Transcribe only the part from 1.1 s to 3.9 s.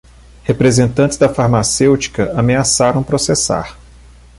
da farmacêutica ameaçaram processar